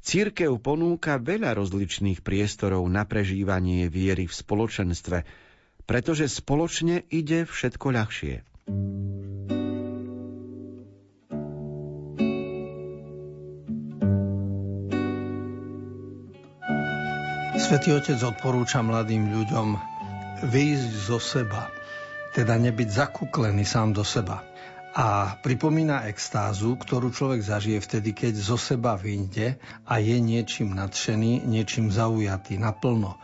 Církev 0.00 0.56
ponúka 0.62 1.20
veľa 1.20 1.58
rozličných 1.58 2.24
priestorov 2.24 2.86
na 2.88 3.04
prežívanie 3.04 3.90
viery 3.90 4.24
v 4.24 4.32
spoločenstve, 4.32 5.26
pretože 5.84 6.28
spoločne 6.28 7.04
ide 7.12 7.44
všetko 7.44 7.86
ľahšie. 7.92 8.34
Svetý 17.54 17.96
Otec 17.96 18.20
odporúča 18.20 18.84
mladým 18.84 19.30
ľuďom 19.30 19.68
vyjsť 20.44 20.92
zo 21.08 21.16
seba, 21.16 21.72
teda 22.36 22.60
nebyť 22.60 22.88
zakúklený 22.92 23.64
sám 23.64 23.96
do 23.96 24.04
seba. 24.04 24.44
A 24.94 25.38
pripomína 25.42 26.06
extázu, 26.06 26.76
ktorú 26.78 27.10
človek 27.10 27.42
zažije 27.42 27.78
vtedy, 27.82 28.10
keď 28.14 28.34
zo 28.38 28.60
seba 28.60 28.94
vyjde 28.94 29.58
a 29.90 29.98
je 29.98 30.16
niečím 30.22 30.76
nadšený, 30.76 31.42
niečím 31.46 31.90
zaujatý 31.90 32.60
naplno. 32.60 33.18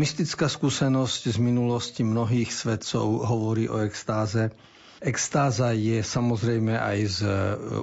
Mystická 0.00 0.48
skúsenosť 0.48 1.36
z 1.36 1.38
minulosti 1.44 2.00
mnohých 2.00 2.48
svedcov 2.48 3.20
hovorí 3.20 3.68
o 3.68 3.84
extáze. 3.84 4.48
Extáza 4.96 5.76
je 5.76 6.00
samozrejme 6.00 6.72
aj 6.72 6.98
z 7.04 7.18
e, 7.20 7.32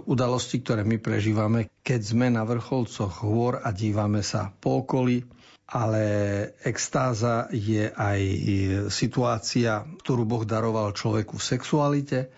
udalostí, 0.10 0.66
ktoré 0.66 0.82
my 0.82 0.98
prežívame, 0.98 1.70
keď 1.86 2.02
sme 2.02 2.34
na 2.34 2.42
vrcholcoch 2.42 3.22
hôr 3.22 3.62
a 3.62 3.70
dívame 3.70 4.26
sa 4.26 4.50
po 4.50 4.82
okolí, 4.82 5.30
ale 5.70 6.02
extáza 6.66 7.54
je 7.54 7.86
aj 7.94 8.22
situácia, 8.90 9.86
ktorú 9.86 10.26
Boh 10.26 10.42
daroval 10.42 10.98
človeku 10.98 11.38
v 11.38 11.48
sexualite. 11.54 12.34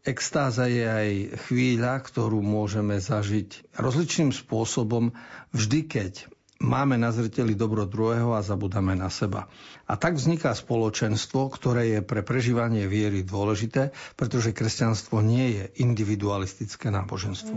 Extáza 0.00 0.64
je 0.64 0.88
aj 0.88 1.08
chvíľa, 1.44 2.00
ktorú 2.00 2.40
môžeme 2.40 2.96
zažiť 2.96 3.76
rozličným 3.76 4.32
spôsobom 4.32 5.12
vždy, 5.52 5.80
keď 5.84 6.12
máme 6.60 6.94
na 6.94 7.08
zreteli 7.10 7.56
dobro 7.56 7.82
druhého 7.84 8.36
a 8.36 8.44
zabudáme 8.44 8.92
na 8.94 9.08
seba. 9.08 9.48
A 9.84 9.96
tak 9.96 10.14
vzniká 10.14 10.52
spoločenstvo, 10.52 11.48
ktoré 11.50 11.88
je 11.90 12.00
pre 12.00 12.20
prežívanie 12.20 12.84
viery 12.86 13.24
dôležité, 13.24 13.90
pretože 14.14 14.52
kresťanstvo 14.52 15.18
nie 15.18 15.56
je 15.56 15.64
individualistické 15.80 16.92
náboženstvo. 16.92 17.56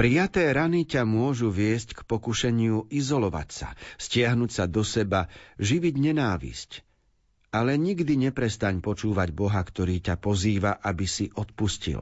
Prijaté 0.00 0.48
rany 0.56 0.88
ťa 0.88 1.04
môžu 1.04 1.52
viesť 1.52 1.92
k 1.92 2.00
pokušeniu 2.08 2.88
izolovať 2.88 3.48
sa, 3.52 3.68
stiahnuť 4.00 4.48
sa 4.48 4.64
do 4.64 4.80
seba, 4.80 5.28
živiť 5.60 5.94
nenávisť. 6.00 6.70
Ale 7.52 7.76
nikdy 7.76 8.16
neprestaň 8.16 8.80
počúvať 8.80 9.28
Boha, 9.36 9.60
ktorý 9.60 10.00
ťa 10.00 10.16
pozýva, 10.16 10.80
aby 10.80 11.04
si 11.04 11.28
odpustil. 11.36 12.00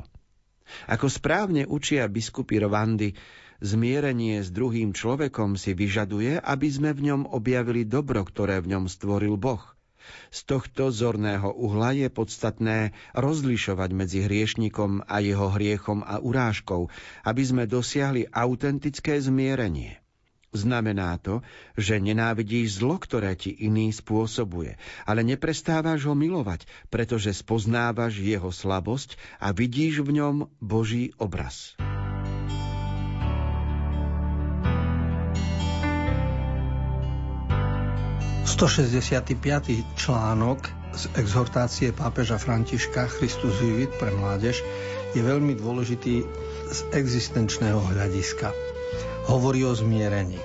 Ako 0.86 1.10
správne 1.10 1.66
učia 1.66 2.06
biskupy 2.06 2.62
Rwandy, 2.62 3.18
zmierenie 3.58 4.46
s 4.46 4.54
druhým 4.54 4.94
človekom 4.94 5.58
si 5.58 5.74
vyžaduje, 5.74 6.38
aby 6.38 6.68
sme 6.70 6.94
v 6.94 7.10
ňom 7.10 7.26
objavili 7.34 7.82
dobro, 7.82 8.22
ktoré 8.22 8.62
v 8.62 8.78
ňom 8.78 8.86
stvoril 8.86 9.34
Boh– 9.34 9.74
z 10.28 10.40
tohto 10.44 10.92
zorného 10.92 11.52
uhla 11.52 11.96
je 11.96 12.08
podstatné 12.08 12.92
rozlišovať 13.16 13.90
medzi 13.92 14.24
hriešnikom 14.24 15.04
a 15.08 15.20
jeho 15.20 15.48
hriechom 15.52 16.04
a 16.04 16.20
urážkou, 16.20 16.88
aby 17.24 17.42
sme 17.44 17.64
dosiahli 17.64 18.28
autentické 18.32 19.18
zmierenie. 19.18 20.00
Znamená 20.48 21.20
to, 21.20 21.44
že 21.76 22.00
nenávidíš 22.00 22.80
zlo, 22.80 22.96
ktoré 22.96 23.36
ti 23.36 23.52
iný 23.52 23.92
spôsobuje, 23.92 24.80
ale 25.04 25.20
neprestávaš 25.20 26.08
ho 26.08 26.16
milovať, 26.16 26.64
pretože 26.88 27.36
spoznávaš 27.36 28.16
jeho 28.16 28.48
slabosť 28.48 29.20
a 29.44 29.52
vidíš 29.52 30.00
v 30.08 30.24
ňom 30.24 30.36
Boží 30.56 31.12
obraz. 31.20 31.76
165. 38.58 39.38
článok 39.94 40.66
z 40.90 41.06
exhortácie 41.14 41.94
pápeža 41.94 42.42
Františka 42.42 43.06
Christus 43.06 43.54
Vivit 43.62 43.94
pre 44.02 44.10
mládež 44.10 44.66
je 45.14 45.22
veľmi 45.22 45.54
dôležitý 45.54 46.26
z 46.66 46.80
existenčného 46.90 47.78
hľadiska. 47.78 48.50
Hovorí 49.30 49.62
o 49.62 49.78
zmierení. 49.78 50.42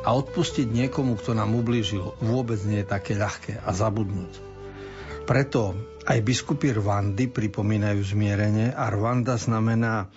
A 0.00 0.16
odpustiť 0.16 0.64
niekomu, 0.64 1.20
kto 1.20 1.36
nám 1.36 1.52
ublížil, 1.52 2.16
vôbec 2.24 2.56
nie 2.64 2.80
je 2.80 2.88
také 2.88 3.20
ľahké 3.20 3.60
a 3.60 3.68
zabudnúť. 3.76 4.32
Preto 5.28 5.76
aj 6.08 6.24
biskupy 6.24 6.72
Rwandy 6.72 7.28
pripomínajú 7.28 8.00
zmierenie 8.00 8.72
a 8.72 8.88
Rwanda 8.88 9.36
znamená 9.36 10.08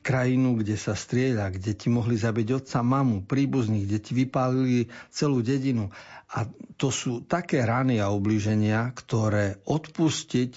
krajinu, 0.00 0.56
kde 0.60 0.76
sa 0.80 0.96
strieľa, 0.96 1.52
kde 1.52 1.72
ti 1.76 1.92
mohli 1.92 2.16
zabiť 2.16 2.64
otca, 2.64 2.80
mamu, 2.80 3.28
príbuzných, 3.28 3.84
kde 3.86 3.98
ti 4.00 4.12
vypálili 4.16 4.88
celú 5.12 5.44
dedinu. 5.44 5.92
A 6.32 6.48
to 6.80 6.88
sú 6.88 7.26
také 7.26 7.62
rany 7.66 8.00
a 8.00 8.08
ublíženia, 8.08 8.90
ktoré 8.96 9.60
odpustiť 9.68 10.50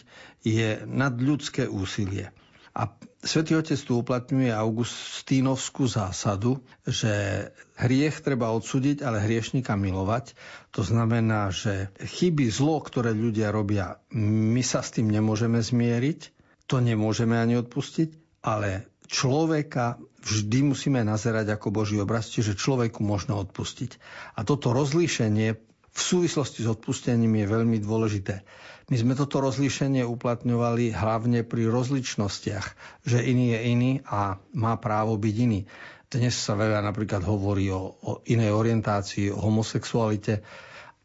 je 0.44 0.84
nadľudské 0.88 1.68
úsilie. 1.68 2.32
A 2.74 2.90
Svetý 3.24 3.56
Otec 3.56 3.80
tu 3.80 4.04
uplatňuje 4.04 4.52
augustínovskú 4.52 5.88
zásadu, 5.88 6.60
že 6.84 7.48
hriech 7.80 8.20
treba 8.20 8.52
odsúdiť, 8.52 9.00
ale 9.00 9.24
hriešnika 9.24 9.80
milovať. 9.80 10.36
To 10.76 10.84
znamená, 10.84 11.48
že 11.48 11.88
chyby, 12.04 12.52
zlo, 12.52 12.84
ktoré 12.84 13.16
ľudia 13.16 13.56
robia, 13.56 14.04
my 14.12 14.60
sa 14.60 14.84
s 14.84 15.00
tým 15.00 15.08
nemôžeme 15.08 15.64
zmieriť, 15.64 16.36
to 16.68 16.84
nemôžeme 16.84 17.40
ani 17.40 17.64
odpustiť, 17.64 18.44
ale 18.44 18.92
človeka 19.14 20.02
vždy 20.26 20.74
musíme 20.74 21.06
nazerať 21.06 21.54
ako 21.54 21.70
Boží 21.70 22.02
obraz, 22.02 22.34
čiže 22.34 22.58
človeku 22.58 23.06
možno 23.06 23.38
odpustiť. 23.38 24.02
A 24.34 24.42
toto 24.42 24.74
rozlíšenie 24.74 25.54
v 25.94 26.00
súvislosti 26.02 26.66
s 26.66 26.72
odpustením 26.74 27.38
je 27.38 27.46
veľmi 27.46 27.78
dôležité. 27.78 28.42
My 28.90 28.96
sme 28.98 29.14
toto 29.14 29.38
rozlíšenie 29.46 30.02
uplatňovali 30.02 30.98
hlavne 30.98 31.46
pri 31.46 31.70
rozličnostiach, 31.70 32.66
že 33.06 33.22
iný 33.22 33.54
je 33.54 33.60
iný 33.70 33.92
a 34.10 34.42
má 34.58 34.74
právo 34.82 35.16
byť 35.22 35.36
iný. 35.38 35.70
Dnes 36.10 36.34
sa 36.34 36.58
veľa 36.58 36.82
napríklad 36.82 37.22
hovorí 37.22 37.70
o, 37.70 37.94
o 38.02 38.12
inej 38.26 38.52
orientácii, 38.54 39.30
o 39.30 39.38
homosexualite 39.38 40.42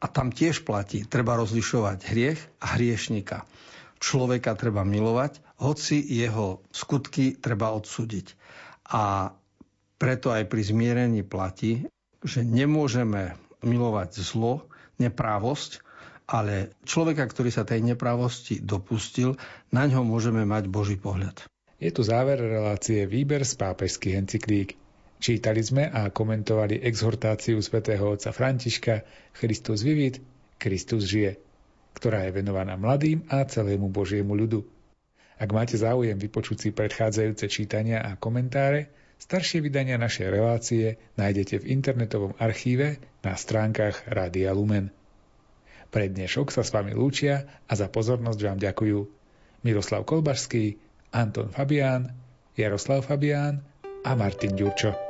a 0.01 0.07
tam 0.09 0.33
tiež 0.33 0.65
platí, 0.65 1.05
treba 1.05 1.37
rozlišovať 1.37 1.99
hriech 2.09 2.41
a 2.65 2.81
hriešnika. 2.81 3.45
Človeka 3.99 4.55
treba 4.55 4.87
milovať, 4.87 5.43
hoci 5.59 5.99
jeho 5.99 6.63
skutky 6.71 7.35
treba 7.35 7.75
odsúdiť. 7.75 8.39
A 8.95 9.35
preto 9.99 10.31
aj 10.31 10.47
pri 10.47 10.63
zmierení 10.63 11.27
platí, 11.27 11.91
že 12.23 12.47
nemôžeme 12.47 13.35
milovať 13.63 14.23
zlo, 14.23 14.67
neprávosť, 15.03 15.83
ale 16.29 16.71
človeka, 16.85 17.27
ktorý 17.27 17.51
sa 17.51 17.65
tej 17.65 17.83
nepravosti 17.83 18.61
dopustil, 18.63 19.35
na 19.75 19.89
ňo 19.89 20.05
môžeme 20.05 20.45
mať 20.45 20.69
Boží 20.71 21.01
pohľad. 21.01 21.43
Je 21.79 21.91
tu 21.95 22.03
záver 22.03 22.39
relácie 22.39 23.07
Výber 23.07 23.47
z 23.47 23.55
pápežských 23.55 24.19
encyklík. 24.19 24.75
Čítali 25.19 25.63
sme 25.63 25.91
a 25.91 26.11
komentovali 26.15 26.79
exhortáciu 26.79 27.59
svätého 27.59 28.07
otca 28.07 28.31
Františka 28.31 29.03
Christus 29.35 29.83
vivit, 29.83 30.23
Kristus 30.59 31.07
žije, 31.07 31.39
ktorá 31.99 32.31
je 32.31 32.39
venovaná 32.39 32.79
mladým 32.79 33.27
a 33.27 33.43
celému 33.43 33.91
Božiemu 33.91 34.39
ľudu. 34.39 34.63
Ak 35.39 35.51
máte 35.51 35.75
záujem 35.75 36.15
vypočuť 36.15 36.57
si 36.63 36.69
predchádzajúce 36.71 37.47
čítania 37.51 38.03
a 38.03 38.15
komentáre, 38.15 38.91
staršie 39.19 39.59
vydania 39.63 39.99
našej 39.99 40.31
relácie 40.31 40.99
nájdete 41.19 41.63
v 41.63 41.75
internetovom 41.75 42.39
archíve 42.39 43.03
na 43.27 43.35
stránkach 43.35 44.07
Rádia 44.07 44.55
Lumen. 44.55 44.95
Pre 45.89 46.05
dnešok 46.07 46.55
sa 46.55 46.63
s 46.63 46.71
vami 46.71 46.95
lúčia 46.95 47.47
a 47.67 47.73
za 47.75 47.91
pozornosť 47.91 48.41
vám 48.45 48.59
ďakujú 48.63 48.99
Miroslav 49.67 50.07
Kolbašský, 50.07 50.79
Anton 51.11 51.51
Fabián, 51.51 52.15
Jaroslav 52.55 53.07
Fabián 53.07 53.65
a 54.05 54.15
Martin 54.15 54.55
Ďurčo. 54.55 55.08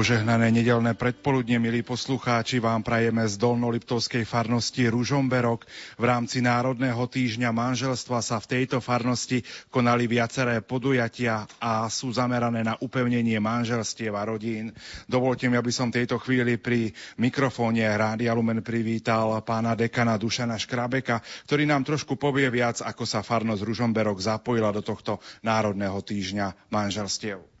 Požehnané 0.00 0.48
nedelné 0.48 0.96
predpoludne, 0.96 1.60
milí 1.60 1.84
poslucháči, 1.84 2.56
vám 2.56 2.80
prajeme 2.80 3.20
z 3.28 3.36
Dolnoliptovskej 3.36 4.24
farnosti 4.24 4.88
Ružomberok. 4.88 5.68
V 6.00 6.04
rámci 6.08 6.40
Národného 6.40 7.04
týždňa 7.04 7.52
manželstva 7.52 8.24
sa 8.24 8.40
v 8.40 8.48
tejto 8.48 8.80
farnosti 8.80 9.44
konali 9.68 10.08
viaceré 10.08 10.64
podujatia 10.64 11.44
a 11.60 11.84
sú 11.92 12.16
zamerané 12.16 12.64
na 12.64 12.80
upevnenie 12.80 13.36
manželstiev 13.44 14.16
a 14.16 14.24
rodín. 14.24 14.72
Dovolte 15.04 15.52
mi, 15.52 15.60
aby 15.60 15.68
som 15.68 15.92
tejto 15.92 16.16
chvíli 16.16 16.56
pri 16.56 16.96
mikrofóne 17.20 17.84
Rádia 17.84 18.32
Lumen 18.32 18.64
privítal 18.64 19.36
pána 19.44 19.76
dekana 19.76 20.16
Dušana 20.16 20.56
Škrabeka, 20.56 21.20
ktorý 21.44 21.68
nám 21.68 21.84
trošku 21.84 22.16
povie 22.16 22.48
viac, 22.48 22.80
ako 22.80 23.04
sa 23.04 23.20
farnosť 23.20 23.68
Ružomberok 23.68 24.16
zapojila 24.16 24.72
do 24.72 24.80
tohto 24.80 25.20
Národného 25.44 26.00
týždňa 26.00 26.72
manželstiev. 26.72 27.59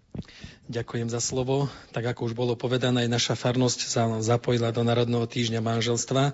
Ďakujem 0.70 1.10
za 1.10 1.18
slovo. 1.18 1.66
Tak 1.90 2.14
ako 2.14 2.30
už 2.30 2.34
bolo 2.38 2.54
povedané, 2.54 3.10
naša 3.10 3.34
farnosť 3.34 3.80
sa 3.90 4.06
zapojila 4.22 4.70
do 4.70 4.86
Národného 4.86 5.26
týždňa 5.26 5.58
manželstva. 5.58 6.30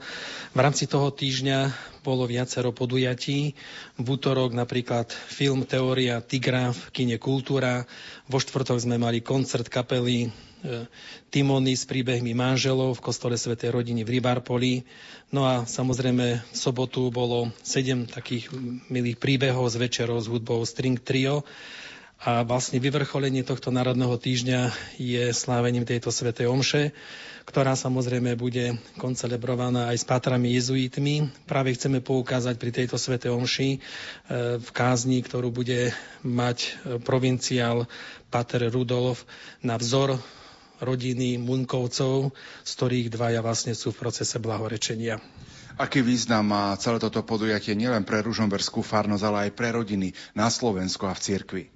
V 0.52 0.58
rámci 0.60 0.84
toho 0.84 1.08
týždňa 1.08 1.72
bolo 2.04 2.28
viacero 2.28 2.68
podujatí. 2.68 3.56
V 3.96 4.06
útorok 4.06 4.52
napríklad 4.52 5.08
film 5.08 5.64
Teória 5.64 6.20
Tigra 6.20 6.76
v 6.76 6.82
kine 6.92 7.16
Kultúra. 7.16 7.88
Vo 8.28 8.36
štvrtok 8.36 8.76
sme 8.76 9.00
mali 9.00 9.24
koncert 9.24 9.72
kapely 9.72 10.28
e, 10.28 10.84
Timony 11.32 11.72
s 11.72 11.88
príbehmi 11.88 12.36
manželov 12.36 13.00
v 13.00 13.04
kostole 13.08 13.40
Svetej 13.40 13.72
rodiny 13.72 14.04
v 14.04 14.20
Rybárpoli. 14.20 14.84
No 15.32 15.48
a 15.48 15.64
samozrejme 15.64 16.44
v 16.44 16.56
sobotu 16.56 17.08
bolo 17.08 17.48
sedem 17.64 18.04
takých 18.04 18.52
milých 18.92 19.16
príbehov 19.16 19.72
s 19.72 19.80
večerou 19.80 20.20
s 20.20 20.28
hudbou 20.28 20.60
String 20.68 21.00
Trio. 21.00 21.40
A 22.16 22.40
vlastne 22.48 22.80
vyvrcholenie 22.80 23.44
tohto 23.44 23.68
národného 23.68 24.16
týždňa 24.16 24.72
je 24.96 25.36
slávením 25.36 25.84
tejto 25.84 26.08
svätej 26.08 26.48
omše, 26.48 26.96
ktorá 27.44 27.76
samozrejme 27.76 28.40
bude 28.40 28.80
koncelebrovaná 28.96 29.92
aj 29.92 30.00
s 30.00 30.08
pátrami 30.08 30.56
jezuitmi. 30.56 31.28
Práve 31.44 31.76
chceme 31.76 32.00
poukázať 32.00 32.56
pri 32.56 32.70
tejto 32.72 32.96
svätej 32.96 33.30
omši 33.36 33.68
e, 33.76 33.78
v 34.56 34.68
kázni, 34.72 35.20
ktorú 35.20 35.52
bude 35.52 35.92
mať 36.24 36.58
e, 36.64 36.68
provinciál 37.04 37.84
Pater 38.32 38.64
Rudolf 38.72 39.28
na 39.60 39.76
vzor 39.76 40.16
rodiny 40.80 41.36
Munkovcov, 41.36 42.32
z 42.64 42.70
ktorých 42.80 43.12
dvaja 43.12 43.44
vlastne 43.44 43.76
sú 43.76 43.92
v 43.92 44.00
procese 44.08 44.40
blahorečenia. 44.40 45.20
Aký 45.76 46.00
význam 46.00 46.48
má 46.48 46.72
celé 46.80 46.96
toto 46.96 47.20
podujatie 47.20 47.76
nielen 47.76 48.08
pre 48.08 48.24
Ružomberskú 48.24 48.80
farnosť, 48.80 49.24
ale 49.28 49.38
aj 49.48 49.50
pre 49.52 49.68
rodiny 49.76 50.16
na 50.32 50.48
Slovensku 50.48 51.04
a 51.04 51.12
v 51.12 51.20
cirkvi? 51.20 51.75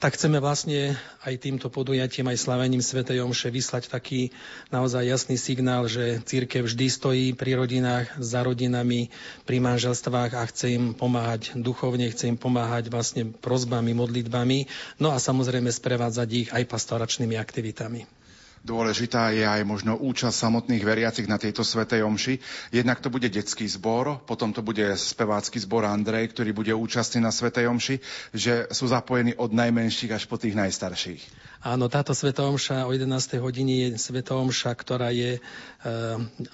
Tak 0.00 0.16
chceme 0.16 0.40
vlastne 0.40 0.96
aj 1.28 1.44
týmto 1.44 1.68
podujatím, 1.68 2.32
aj 2.32 2.40
slavením 2.40 2.80
Svetej 2.80 3.20
Omše 3.20 3.52
vyslať 3.52 3.92
taký 3.92 4.32
naozaj 4.72 5.04
jasný 5.04 5.36
signál, 5.36 5.92
že 5.92 6.24
církev 6.24 6.64
vždy 6.64 6.86
stojí 6.88 7.26
pri 7.36 7.60
rodinách, 7.60 8.08
za 8.16 8.40
rodinami, 8.40 9.12
pri 9.44 9.60
manželstvách 9.60 10.40
a 10.40 10.42
chce 10.48 10.80
im 10.80 10.96
pomáhať 10.96 11.52
duchovne, 11.52 12.08
chce 12.08 12.32
im 12.32 12.40
pomáhať 12.40 12.88
vlastne 12.88 13.28
prozbami, 13.28 13.92
modlitbami, 13.92 14.64
no 15.04 15.12
a 15.12 15.20
samozrejme 15.20 15.68
sprevádzať 15.68 16.28
ich 16.32 16.48
aj 16.48 16.64
pastoračnými 16.64 17.36
aktivitami. 17.36 18.19
Dôležitá 18.60 19.32
je 19.32 19.40
aj 19.40 19.64
možno 19.64 19.96
účasť 19.96 20.36
samotných 20.36 20.84
veriacich 20.84 21.24
na 21.24 21.40
tejto 21.40 21.64
svetej 21.64 22.04
omši. 22.04 22.36
Jednak 22.76 23.00
to 23.00 23.08
bude 23.08 23.24
detský 23.32 23.64
zbor, 23.64 24.20
potom 24.28 24.52
to 24.52 24.60
bude 24.60 24.84
spevácky 25.00 25.56
zbor 25.56 25.88
Andrej, 25.88 26.36
ktorý 26.36 26.52
bude 26.52 26.72
účastný 26.76 27.24
na 27.24 27.32
svetej 27.32 27.72
omši, 27.72 27.96
že 28.36 28.68
sú 28.68 28.84
zapojení 28.84 29.32
od 29.40 29.56
najmenších 29.56 30.12
až 30.12 30.28
po 30.28 30.36
tých 30.36 30.52
najstarších. 30.52 31.24
Áno, 31.64 31.88
táto 31.88 32.12
Sveta 32.12 32.44
Omša 32.44 32.84
o 32.84 32.92
11. 32.92 33.40
hodine 33.40 33.72
je 33.88 33.88
Sveta 33.96 34.36
Omša, 34.36 34.76
ktorá 34.76 35.08
je 35.08 35.36
e, 35.36 35.40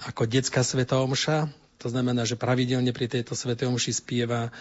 ako 0.07 0.23
detská 0.27 0.63
Sveta 0.63 1.03
Omša. 1.03 1.66
To 1.77 1.93
znamená, 1.93 2.25
že 2.25 2.39
pravidelne 2.39 2.89
pri 2.89 3.05
tejto 3.05 3.37
Svete 3.37 3.69
Omši 3.69 3.93
spieva 3.93 4.49
e, 4.49 4.51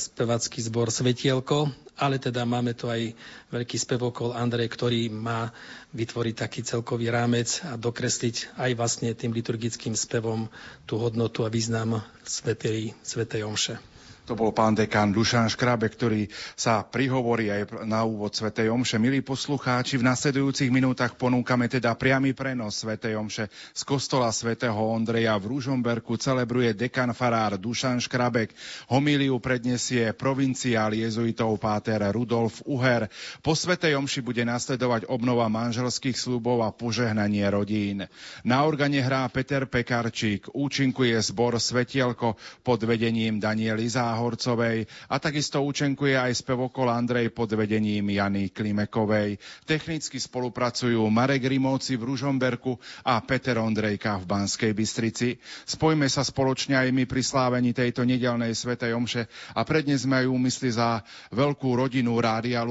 spevacký 0.00 0.64
zbor 0.64 0.88
Svetielko, 0.88 1.68
ale 2.00 2.16
teda 2.16 2.48
máme 2.48 2.72
tu 2.72 2.88
aj 2.88 3.12
veľký 3.52 3.76
spevokol 3.76 4.32
Andrej, 4.32 4.72
ktorý 4.72 5.12
má 5.12 5.52
vytvoriť 5.92 6.34
taký 6.34 6.60
celkový 6.64 7.12
rámec 7.12 7.60
a 7.68 7.76
dokresliť 7.76 8.56
aj 8.56 8.70
vlastne 8.80 9.12
tým 9.12 9.36
liturgickým 9.36 9.92
spevom 9.92 10.48
tú 10.88 10.96
hodnotu 10.96 11.44
a 11.44 11.52
význam 11.52 12.00
Svetej, 12.24 12.96
Svetej 13.04 13.44
Omše. 13.44 13.93
To 14.24 14.32
bol 14.32 14.56
pán 14.56 14.72
dekán 14.72 15.12
Dušan 15.12 15.52
Škrabe, 15.52 15.84
ktorý 15.84 16.32
sa 16.56 16.80
prihovorí 16.80 17.52
aj 17.52 17.84
na 17.84 18.08
úvod 18.08 18.32
Svetej 18.32 18.72
Omše. 18.72 18.96
Milí 18.96 19.20
poslucháči, 19.20 20.00
v 20.00 20.08
nasledujúcich 20.08 20.72
minútach 20.72 21.12
ponúkame 21.12 21.68
teda 21.68 21.92
priamy 21.92 22.32
prenos 22.32 22.80
Svetej 22.80 23.20
Omše 23.20 23.52
z 23.52 23.82
kostola 23.84 24.32
svätého 24.32 24.80
Ondreja 24.80 25.36
v 25.36 25.52
Ružomberku. 25.52 26.16
Celebruje 26.16 26.72
dekan 26.72 27.12
farár 27.12 27.60
Dušan 27.60 28.00
Škrabek. 28.00 28.56
Homíliu 28.88 29.36
predniesie 29.44 30.16
provinciál 30.16 30.96
jezuitov 30.96 31.60
páter 31.60 32.00
Rudolf 32.08 32.64
Uher. 32.64 33.12
Po 33.44 33.52
Svetej 33.52 33.92
Omši 34.00 34.24
bude 34.24 34.40
nasledovať 34.48 35.04
obnova 35.12 35.52
manželských 35.52 36.16
slubov 36.16 36.64
a 36.64 36.72
požehnanie 36.72 37.44
rodín. 37.52 38.08
Na 38.40 38.64
organe 38.64 39.04
hrá 39.04 39.28
Peter 39.28 39.68
Pekarčík, 39.68 40.48
účinkuje 40.56 41.12
zbor 41.20 41.60
Svetielko 41.60 42.40
pod 42.64 42.80
vedením 42.88 43.36
Danieli 43.36 43.84
Zá 44.14 44.22
Záhorcovej 44.22 44.86
a 45.10 45.18
takisto 45.18 45.58
účenkuje 45.66 46.14
aj 46.14 46.46
spevokol 46.46 46.86
Andrej 46.86 47.34
pod 47.34 47.50
vedením 47.50 48.14
Jany 48.14 48.54
Klimekovej. 48.54 49.42
Technicky 49.66 50.22
spolupracujú 50.22 51.02
Marek 51.10 51.50
Rimovci 51.50 51.98
v 51.98 52.14
Ružomberku 52.14 52.78
a 53.02 53.18
Peter 53.26 53.58
Ondrejka 53.58 54.22
v 54.22 54.30
Banskej 54.30 54.70
Bystrici. 54.70 55.34
Spojme 55.66 56.06
sa 56.06 56.22
spoločne 56.22 56.78
aj 56.78 56.94
my 56.94 57.10
pri 57.10 57.26
slávení 57.26 57.74
tejto 57.74 58.06
nedelnej 58.06 58.54
svetej 58.54 58.94
omše 58.94 59.26
a 59.50 59.66
prednes 59.66 60.06
sme 60.06 60.22
aj 60.22 60.30
úmysli 60.30 60.70
za 60.70 61.02
veľkú 61.34 61.74
rodinu 61.74 62.14
Rádia 62.22 62.62